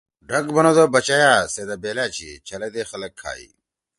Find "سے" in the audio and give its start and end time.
1.53-1.61